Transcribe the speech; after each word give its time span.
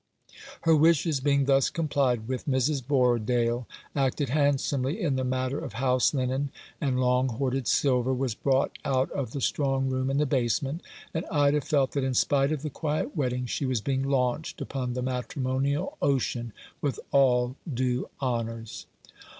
Her 0.61 0.75
wishes 0.75 1.19
being 1.19 1.45
thus 1.45 1.69
complied 1.69 2.27
with, 2.27 2.47
Mrs. 2.47 2.83
Borrodaile 2.83 3.67
acted 3.95 4.29
handsomely 4.29 4.99
in 4.99 5.15
the 5.15 5.23
matter 5.23 5.59
of 5.59 5.73
house 5.73 6.11
linen, 6.11 6.49
and 6.81 6.99
long 6.99 7.29
hoarded 7.29 7.67
silver 7.67 8.11
was 8.11 8.33
brought 8.33 8.75
out 8.83 9.11
of 9.11 9.29
the 9.31 9.41
strong 9.41 9.89
room 9.89 10.09
in 10.09 10.17
the 10.17 10.25
basement, 10.25 10.81
and 11.13 11.27
Ida 11.31 11.61
felt 11.61 11.91
that, 11.91 12.03
in 12.03 12.15
spite 12.15 12.51
of 12.51 12.63
the 12.63 12.71
quiet 12.71 13.15
wedding, 13.15 13.45
she 13.45 13.63
was 13.67 13.79
299 13.81 14.33
Rough 14.33 14.41
Justice. 14.41 14.55
being 14.55 14.73
launched 14.73 14.75
upon 14.75 14.93
the 14.93 15.03
matrimonial 15.03 15.97
ocean 16.01 16.51
with 16.81 16.99
all 17.11 17.55
due 17.71 18.09
honours. 18.19 18.87